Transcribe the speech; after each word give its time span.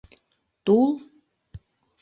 —Тул? 0.65 0.91